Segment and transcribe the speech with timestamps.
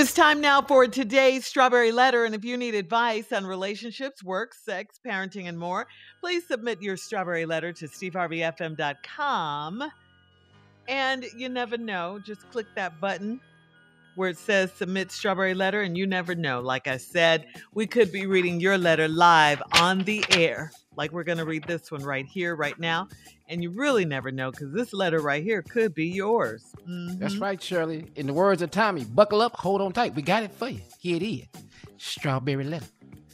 [0.00, 2.24] Is time now for today's Strawberry Letter.
[2.24, 5.86] And if you need advice on relationships, work, sex, parenting, and more,
[6.20, 9.84] please submit your Strawberry Letter to steveharveyfm.com.
[10.88, 13.42] And you never know, just click that button
[14.14, 16.60] where it says submit strawberry letter, and you never know.
[16.60, 17.44] Like I said,
[17.74, 21.64] we could be reading your letter live on the air, like we're going to read
[21.64, 23.08] this one right here, right now.
[23.48, 26.62] And you really never know because this letter right here could be yours.
[26.86, 27.18] Mm-hmm.
[27.18, 28.04] That's right, Shirley.
[28.16, 30.14] In the words of Tommy, buckle up, hold on tight.
[30.14, 30.82] We got it for you.
[30.98, 31.46] Here it is
[31.96, 32.84] Strawberry letter.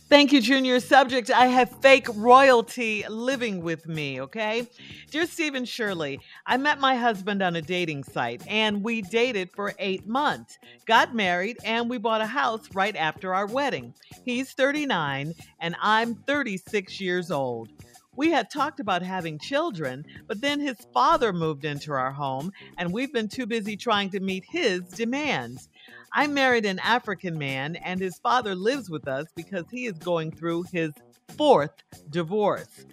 [0.09, 0.79] Thank you, Junior.
[0.79, 4.69] Subject I have fake royalty living with me, okay?
[5.11, 9.75] Dear Stephen Shirley, I met my husband on a dating site and we dated for
[9.81, 13.95] eight months, got married, and we bought a house right after our wedding.
[14.25, 17.71] He's 39 and I'm 36 years old.
[18.17, 22.93] We had talked about having children, but then his father moved into our home and
[22.93, 25.69] we've been too busy trying to meet his demands.
[26.13, 30.31] I married an African man, and his father lives with us because he is going
[30.31, 30.93] through his
[31.37, 31.73] fourth
[32.09, 32.87] divorce.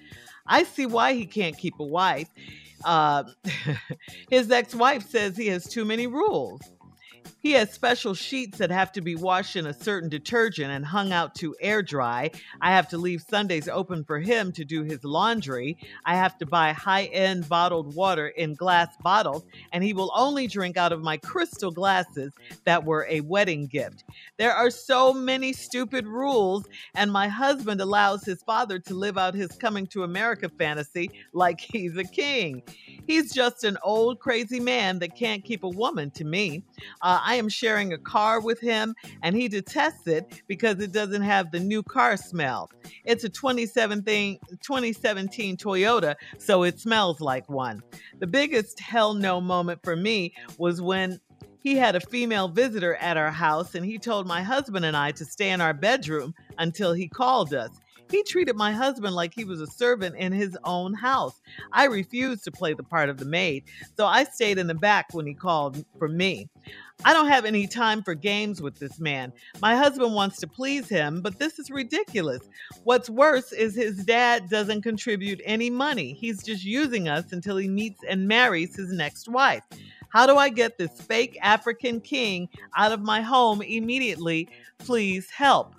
[0.45, 2.28] I see why he can't keep a wife.
[2.84, 3.23] Uh,
[4.29, 6.61] his ex wife says he has too many rules.
[7.44, 11.12] He has special sheets that have to be washed in a certain detergent and hung
[11.12, 12.31] out to air dry.
[12.62, 15.78] I have to leave Sundays open for him to do his laundry.
[16.06, 19.44] I have to buy high end bottled water in glass bottles,
[19.74, 22.32] and he will only drink out of my crystal glasses
[22.64, 24.06] that were a wedding gift.
[24.38, 26.66] There are so many stupid rules,
[26.96, 31.59] and my husband allows his father to live out his coming to America fantasy like
[31.73, 32.64] he's a king.
[33.06, 36.64] He's just an old, crazy man that can't keep a woman to me.
[37.02, 41.22] Uh, I am sharing a car with him, and he detests it because it doesn't
[41.22, 42.70] have the new car smell.
[43.06, 47.82] It's a 2017, 2017 Toyota, so it smells like one.
[48.20, 51.20] The biggest hell no moment for me was when
[51.64, 55.12] he had a female visitor at our house, and he told my husband and I
[55.12, 57.70] to stay in our bedroom until he called us.
[58.14, 61.42] He treated my husband like he was a servant in his own house.
[61.72, 63.64] I refused to play the part of the maid,
[63.98, 66.48] so I stayed in the back when he called for me.
[67.04, 69.34] I don't have any time for games with this man.
[69.64, 72.44] My husband wants to please him, but this is ridiculous.
[72.84, 76.14] What's worse is his dad doesn't contribute any money.
[76.14, 79.64] He's just using us until he meets and marries his next wife.
[80.10, 84.50] How do I get this fake African king out of my home immediately?
[84.78, 85.74] Please help.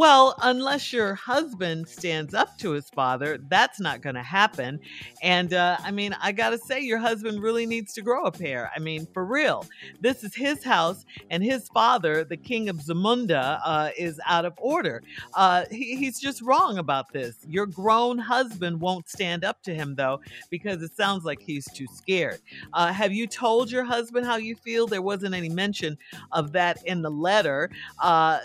[0.00, 4.80] Well, unless your husband stands up to his father, that's not going to happen.
[5.22, 8.32] And uh, I mean, I got to say, your husband really needs to grow a
[8.32, 8.70] pair.
[8.74, 9.66] I mean, for real.
[10.00, 14.54] This is his house, and his father, the king of Zamunda, uh, is out of
[14.56, 15.02] order.
[15.34, 17.36] Uh, he, he's just wrong about this.
[17.46, 21.86] Your grown husband won't stand up to him, though, because it sounds like he's too
[21.92, 22.40] scared.
[22.72, 24.86] Uh, have you told your husband how you feel?
[24.86, 25.98] There wasn't any mention
[26.32, 27.68] of that in the letter.
[27.98, 28.38] Uh,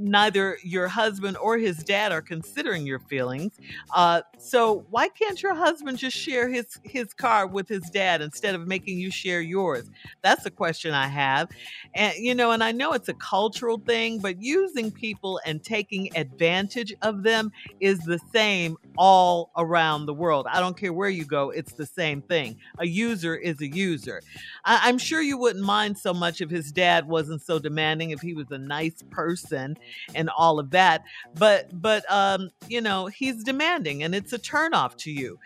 [0.00, 3.58] neither your husband or his dad are considering your feelings.
[3.94, 8.54] Uh, so why can't your husband just share his his car with his dad instead
[8.54, 9.90] of making you share yours?
[10.22, 11.48] That's a question I have.
[11.94, 16.10] And you know, and I know it's a cultural thing, but using people and taking
[16.16, 17.50] advantage of them
[17.80, 20.46] is the same all around the world.
[20.50, 22.56] I don't care where you go, it's the same thing.
[22.78, 24.22] A user is a user.
[24.64, 28.20] I- I'm sure you wouldn't mind so much if his dad wasn't so demanding, if
[28.20, 29.76] he was a nice person
[30.14, 31.02] and all of that.
[31.34, 35.38] But but um, you know, he's demanding and it's a turnoff to you.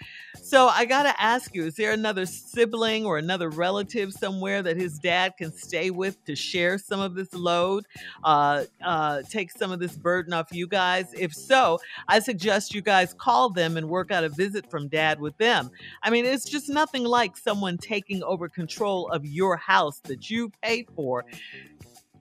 [0.43, 4.99] So I gotta ask you, is there another sibling or another relative somewhere that his
[4.99, 7.87] dad can stay with to share some of this load,
[8.25, 11.07] uh, uh, take some of this burden off you guys?
[11.15, 15.21] If so, I suggest you guys call them and work out a visit from dad
[15.21, 15.71] with them.
[16.03, 20.51] I mean, it's just nothing like someone taking over control of your house that you
[20.63, 21.25] paid for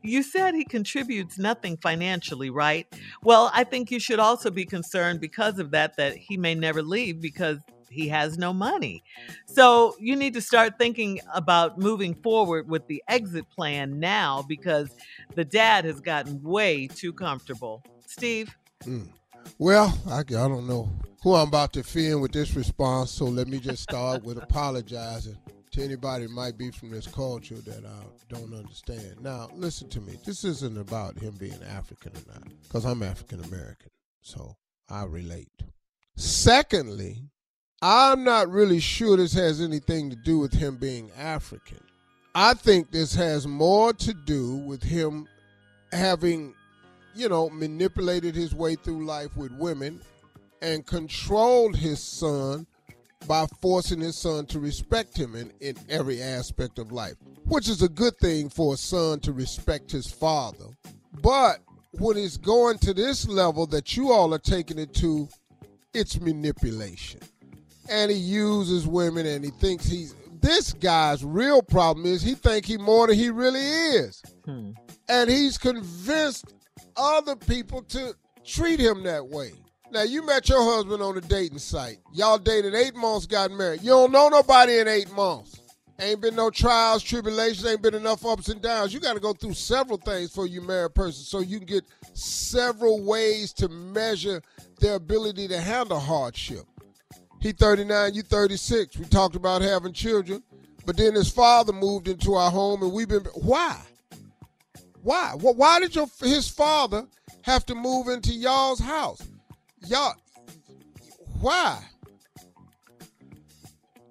[0.03, 2.87] you said he contributes nothing financially, right?
[3.23, 6.81] Well, I think you should also be concerned because of that, that he may never
[6.83, 7.59] leave because
[7.89, 9.03] he has no money.
[9.45, 14.89] So you need to start thinking about moving forward with the exit plan now because
[15.35, 17.83] the dad has gotten way too comfortable.
[18.05, 18.55] Steve?
[18.83, 19.09] Mm.
[19.57, 20.89] Well, I, I don't know
[21.21, 25.37] who I'm about to offend with this response, so let me just start with apologizing
[25.73, 29.21] to anybody might be from this culture that I don't understand.
[29.21, 30.13] Now, listen to me.
[30.25, 33.89] This isn't about him being African or not, because I'm African American,
[34.21, 34.55] so
[34.89, 35.63] I relate.
[36.15, 37.23] Secondly,
[37.81, 41.81] I'm not really sure this has anything to do with him being African.
[42.35, 45.27] I think this has more to do with him
[45.91, 46.53] having,
[47.15, 50.01] you know, manipulated his way through life with women
[50.61, 52.65] and controlled his son
[53.27, 57.15] by forcing his son to respect him in, in every aspect of life,
[57.45, 60.65] which is a good thing for a son to respect his father.
[61.21, 61.59] But
[61.99, 65.27] when it's going to this level that you all are taking it to,
[65.93, 67.21] it's manipulation.
[67.89, 72.65] And he uses women and he thinks he's this guy's real problem is he think
[72.65, 74.21] he more than he really is.
[74.43, 74.71] Hmm.
[75.07, 76.53] And he's convinced
[76.97, 79.53] other people to treat him that way.
[79.93, 81.99] Now you met your husband on a dating site.
[82.11, 83.83] Y'all dated eight months, got married.
[83.83, 85.61] You don't know nobody in eight months.
[85.99, 88.91] Ain't been no trials, tribulations, ain't been enough ups and downs.
[88.91, 91.85] You got to go through several things for you married person so you can get
[92.13, 94.41] several ways to measure
[94.79, 96.65] their ability to handle hardship.
[97.39, 98.97] He 39, you 36.
[98.97, 100.41] We talked about having children,
[100.87, 103.79] but then his father moved into our home and we've been why?
[105.03, 105.35] Why?
[105.39, 107.05] Why did your his father
[107.43, 109.21] have to move into y'all's house?
[109.87, 110.15] Y'all,
[111.39, 111.83] why?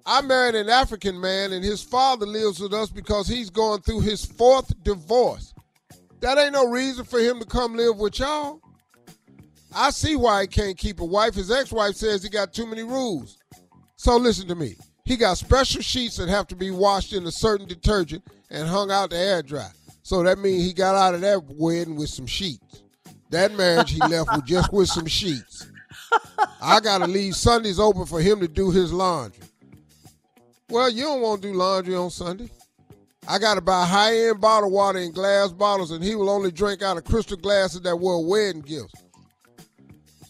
[0.05, 4.01] I married an African man, and his father lives with us because he's going through
[4.01, 5.53] his fourth divorce.
[6.19, 8.61] That ain't no reason for him to come live with y'all.
[9.75, 11.35] I see why he can't keep a wife.
[11.35, 13.37] His ex wife says he got too many rules.
[13.95, 14.75] So listen to me.
[15.05, 18.91] He got special sheets that have to be washed in a certain detergent and hung
[18.91, 19.69] out to air dry.
[20.03, 22.82] So that means he got out of that wedding with some sheets.
[23.33, 25.65] That marriage he left with just with some sheets.
[26.61, 29.43] I gotta leave Sundays open for him to do his laundry.
[30.69, 32.51] Well, you don't want to do laundry on Sunday.
[33.27, 36.83] I gotta buy high end bottled water in glass bottles, and he will only drink
[36.83, 39.02] out of crystal glasses that were wedding gifts.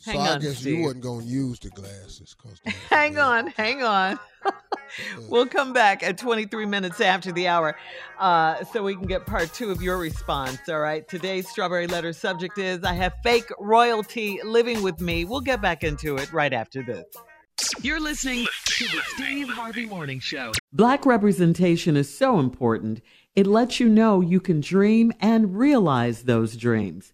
[0.05, 0.77] Hang so I guess Steve.
[0.77, 2.35] you wasn't gonna use the glasses.
[2.35, 4.19] Cause hang on, hang on.
[5.29, 7.77] we'll come back at 23 minutes after the hour
[8.19, 10.59] uh, so we can get part two of your response.
[10.67, 11.07] All right.
[11.07, 15.25] Today's Strawberry Letter subject is I have fake royalty living with me.
[15.25, 17.05] We'll get back into it right after this.
[17.81, 20.51] You're listening to the Steve Harvey Morning Show.
[20.73, 23.01] Black representation is so important.
[23.35, 27.13] It lets you know you can dream and realize those dreams.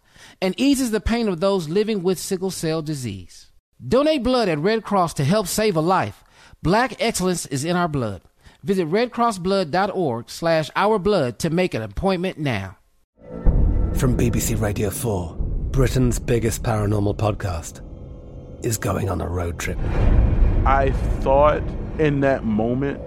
[0.41, 3.51] and eases the pain of those living with sickle cell disease.
[3.85, 6.23] Donate blood at Red Cross to help save a life.
[6.61, 8.21] Black excellence is in our blood.
[8.63, 12.77] Visit redcrossblood.org slash ourblood to make an appointment now.
[13.95, 15.35] From BBC Radio 4,
[15.71, 17.81] Britain's biggest paranormal podcast
[18.63, 19.79] is going on a road trip.
[20.65, 21.63] I thought
[21.97, 23.01] in that moment,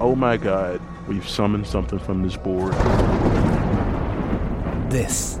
[0.00, 2.72] oh my God, we've summoned something from this board.
[4.90, 5.40] This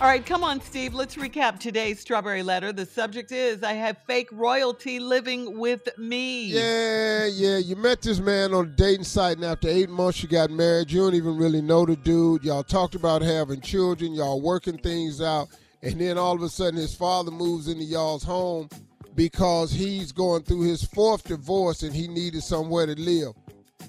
[0.00, 0.94] All right, come on, Steve.
[0.94, 2.72] Let's recap today's strawberry letter.
[2.72, 6.44] The subject is I have fake royalty living with me.
[6.44, 7.58] Yeah, yeah.
[7.58, 10.92] You met this man on a dating site, and after eight months, you got married.
[10.92, 12.44] You don't even really know the dude.
[12.44, 14.14] Y'all talked about having children.
[14.14, 15.48] Y'all working things out.
[15.82, 18.68] And then all of a sudden, his father moves into y'all's home
[19.16, 23.32] because he's going through his fourth divorce and he needed somewhere to live.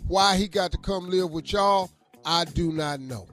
[0.07, 1.91] Why he got to come live with y'all,
[2.25, 3.27] I do not know.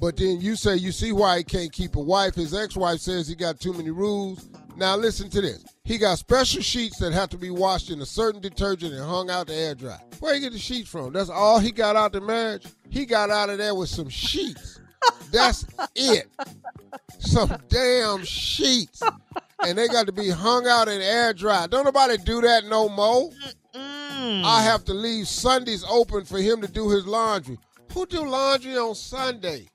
[0.00, 2.34] But then you say you see why he can't keep a wife.
[2.34, 4.48] His ex-wife says he got too many rules.
[4.76, 5.64] Now listen to this.
[5.84, 9.30] He got special sheets that have to be washed in a certain detergent and hung
[9.30, 9.98] out to air dry.
[10.20, 11.12] Where he get the sheets from?
[11.12, 12.66] That's all he got out the marriage.
[12.90, 14.80] He got out of there with some sheets.
[15.32, 16.26] That's it.
[17.18, 19.02] Some damn sheets.
[19.64, 21.66] And they got to be hung out and air dry.
[21.68, 23.30] Don't nobody do that no more.
[23.74, 27.58] I have to leave Sundays open for him to do his laundry.
[27.96, 29.70] Who do laundry on Sunday?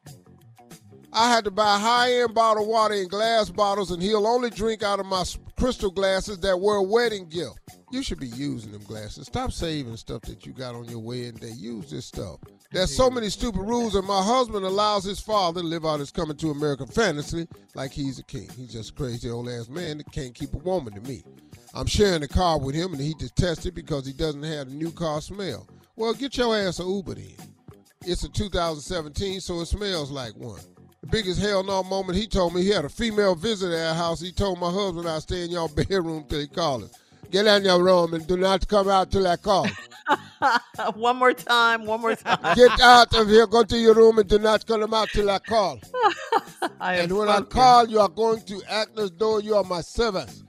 [1.11, 4.99] I had to buy high-end bottled water in glass bottles, and he'll only drink out
[4.99, 5.23] of my
[5.57, 7.57] crystal glasses that were a wedding gift.
[7.91, 9.25] You should be using them glasses.
[9.25, 11.53] Stop saving stuff that you got on your wedding day.
[11.57, 12.37] Use this stuff.
[12.71, 16.11] There's so many stupid rules, and my husband allows his father to live out his
[16.11, 18.49] coming to America fantasy like he's a king.
[18.55, 21.23] He's just a crazy old ass man that can't keep a woman to me.
[21.73, 24.75] I'm sharing the car with him, and he detests it because he doesn't have the
[24.75, 25.67] new car smell.
[25.95, 27.35] Well, get your ass a Uber then.
[28.03, 30.59] It's a 2017, so it smells like one.
[31.01, 33.95] The biggest hell no moment, he told me he had a female visitor at our
[33.95, 34.19] house.
[34.19, 36.91] He told my husband I'd stay in your bedroom till he called us.
[37.29, 39.67] Get in your room and do not come out till I call.
[40.95, 42.39] one more time, one more time.
[42.55, 45.39] Get out of here, go to your room and do not come out till I
[45.39, 45.79] call.
[46.79, 49.81] I and when I call, you are going to act as though you are my
[49.81, 50.43] servant.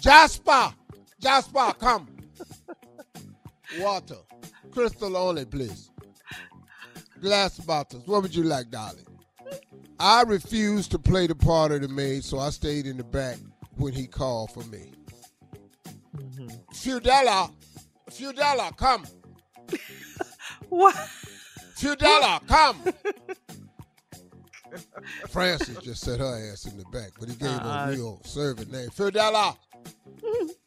[0.00, 0.74] Jasper!
[1.20, 2.08] Jasper, come.
[3.78, 4.16] Water.
[4.72, 5.90] Crystal only, please.
[7.20, 8.06] Glass bottles.
[8.06, 9.06] What would you like, darling?
[9.98, 13.36] I refused to play the part of the maid, so I stayed in the back
[13.76, 14.92] when he called for me.
[16.16, 16.48] Mm-hmm.
[16.72, 17.52] Feudella,
[18.10, 19.04] Feudella, come.
[20.68, 20.94] What?
[21.76, 22.80] Feudella, come.
[25.30, 27.86] Francis just set her ass in the back, but he gave her Uh-uh.
[27.86, 28.88] a uh, real servant name.
[28.90, 29.56] Feudella.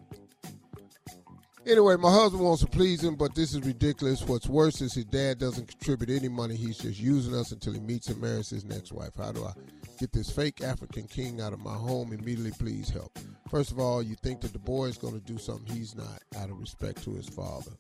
[1.66, 4.22] Anyway, my husband wants to please him, but this is ridiculous.
[4.24, 6.56] What's worse is his dad doesn't contribute any money.
[6.56, 9.12] He's just using us until he meets and marries his next wife.
[9.18, 9.54] How do I
[9.98, 12.52] get this fake African king out of my home immediately?
[12.60, 13.18] Please help.
[13.50, 16.22] First of all, you think that the boy is going to do something he's not
[16.38, 17.72] out of respect to his father.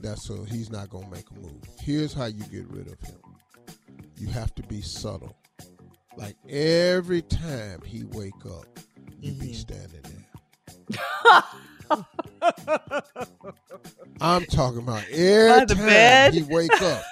[0.00, 1.62] That's so he's not going to make a move.
[1.80, 3.18] Here's how you get rid of him.
[4.18, 5.36] You have to be subtle.
[6.16, 8.66] Like every time he wake up,
[9.20, 9.52] you be mm-hmm.
[9.52, 10.02] standing
[11.88, 12.04] there.
[14.20, 16.34] I'm talking about every time bed?
[16.34, 17.02] he wake up,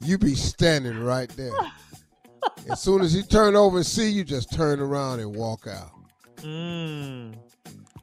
[0.00, 1.52] you be standing right there.
[2.70, 5.90] as soon as he turn over and see you, just turn around and walk out.
[6.38, 7.34] Mm,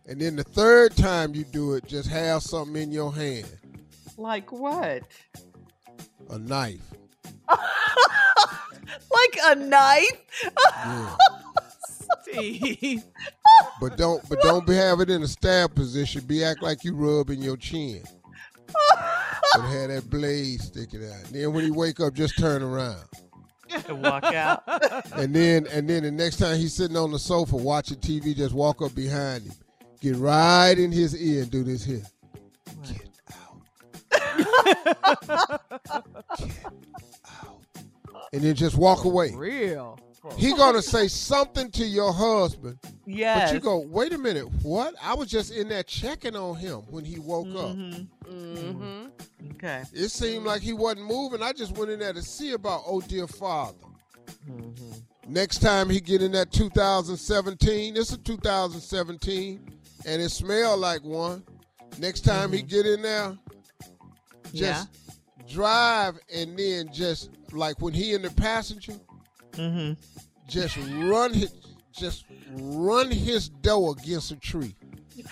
[0.08, 3.48] And then the third time you do it, just have something in your hand,
[4.18, 5.04] like what?
[6.30, 6.82] a knife.
[9.12, 10.22] Like a knife?
[10.72, 11.16] Yeah.
[12.22, 13.04] Steve.
[13.80, 16.26] But don't but don't be have it in a stab position.
[16.26, 18.04] Be act like you rubbing your chin.
[18.68, 21.24] But have that blade sticking out.
[21.32, 23.04] Then when he wake up, just turn around.
[23.88, 24.64] And walk out.
[25.14, 28.54] And then and then the next time he's sitting on the sofa watching TV, just
[28.54, 29.54] walk up behind him.
[30.02, 32.04] Get right in his ear and do this here.
[32.88, 33.62] Get out.
[36.38, 36.58] Get
[37.42, 37.62] out.
[38.32, 39.34] And then just walk away.
[39.36, 39.98] Real.
[40.38, 42.78] He gonna say something to your husband
[43.12, 43.50] Yes.
[43.50, 44.94] But you go, wait a minute, what?
[45.02, 47.76] I was just in there checking on him when he woke up.
[47.76, 49.08] Mm-hmm.
[49.54, 49.84] Okay.
[49.94, 51.42] It seemed like he wasn't moving.
[51.42, 53.80] I just went in there to see about oh dear father.
[54.48, 54.92] Mm-hmm.
[55.28, 59.72] Next time he get in that 2017, it's a 2017,
[60.06, 61.44] and it smell like one.
[61.98, 63.36] Next time he get in there,
[64.54, 64.88] just
[65.48, 68.94] drive and then just like when he in the passenger,
[69.60, 69.94] Mm-hmm.
[70.48, 71.54] just run his
[71.92, 74.74] just run his door against a tree.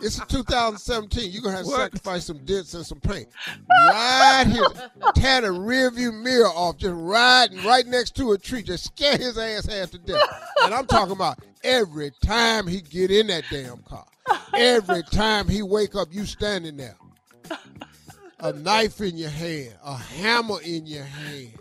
[0.00, 1.30] it's a 2017.
[1.30, 3.28] You're gonna have to sacrifice some dents and some paint.
[3.68, 4.66] Ride his
[5.14, 9.18] tear the rear view mirror off, just riding right next to a tree, just scare
[9.18, 10.22] his ass half to death.
[10.64, 14.06] And I'm talking about every time he get in that damn car.
[14.54, 16.96] Every time he wake up, you standing there.
[18.40, 21.58] A knife in your hand, a hammer in your hand,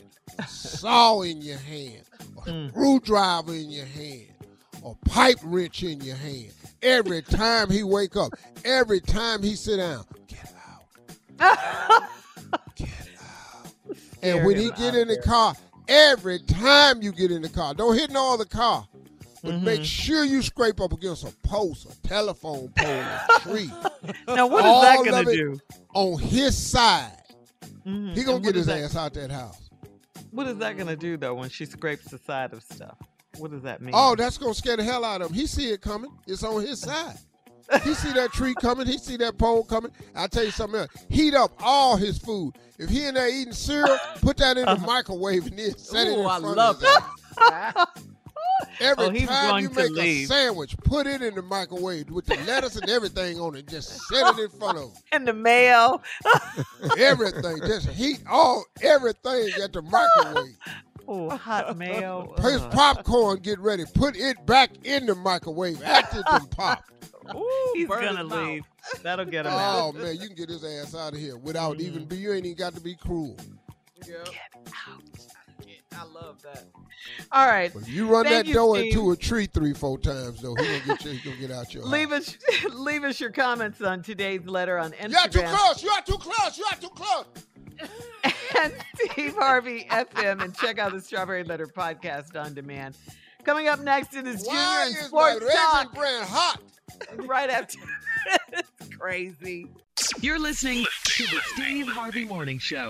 [0.47, 2.03] saw in your hand,
[2.45, 4.27] a screwdriver in your hand,
[4.85, 6.51] a pipe wrench in your hand.
[6.81, 8.31] Every time he wake up,
[8.63, 10.53] every time he sit down, get
[11.39, 12.03] out.
[12.75, 12.89] Get
[13.21, 13.97] out.
[14.21, 15.55] And when he get in the car,
[15.87, 18.87] every time you get in the car, don't hit no other car.
[19.43, 23.71] But make sure you scrape up against a post, a telephone pole, a tree.
[24.27, 25.59] Now, what is All that going to do?
[25.93, 27.11] On his side.
[27.85, 28.15] Mhm.
[28.15, 29.66] He gonna And get his that- ass out that house.
[30.38, 32.95] What is that going to do, though, when she scrapes the side of stuff?
[33.39, 33.95] What does that mean?
[33.97, 35.36] Oh, that's gonna scare the hell out of him.
[35.36, 36.12] He see it coming.
[36.28, 37.17] It's on his side.
[37.84, 38.86] He see that tree coming.
[38.86, 39.91] He see that pole coming.
[40.15, 40.91] I'll tell you something else.
[41.10, 42.54] Heat up all his food.
[42.78, 46.13] If he in there eating cereal, put that in the microwave and then set it
[46.13, 46.97] in Ooh, I love of his
[47.41, 48.07] ass.
[48.80, 50.30] Every Oh, he's time going you to make leave.
[50.30, 53.67] a sandwich, put it in the microwave with the lettuce and everything on it.
[53.67, 54.91] Just set it in front of him.
[55.12, 56.02] and the mayo.
[56.98, 57.60] Everything.
[57.65, 60.58] Just heat all everything at the microwave.
[61.10, 62.34] Oh, hot mayo.
[62.41, 63.86] His popcorn, get ready.
[63.93, 66.91] Put it back in the microwave after it's been popped.
[67.74, 68.32] He's going to his mouth.
[68.50, 68.63] leave.
[69.04, 69.96] That'll get him Oh out.
[69.96, 71.88] man, you can get his ass out of here without Mm-hmm.
[71.88, 72.17] even be.
[72.17, 73.38] You ain't even got to be cruel.
[74.06, 74.26] Yep.
[74.26, 75.02] Get out.
[75.99, 76.63] I love that.
[77.31, 77.71] All right.
[77.73, 78.93] But if you run Thank that you, door Steve.
[78.93, 81.12] into a tree three, four times, though, he gonna get you.
[81.12, 82.38] He gonna get out your Leave house.
[82.49, 85.10] us leave us your comments on today's letter on Instagram.
[85.12, 85.83] You are too close.
[85.83, 86.57] You are too close.
[86.57, 87.25] You are too close.
[88.63, 88.73] and
[89.12, 92.95] Steve Harvey FM and check out the Strawberry Letter podcast on demand.
[93.43, 95.93] Coming up next, it is Why Junior and is my Sports raisin Talk.
[95.93, 96.62] brand hot?
[97.27, 97.77] Right after
[98.53, 99.67] it's crazy.
[100.21, 102.89] You're listening to the Steve Harvey Morning Show.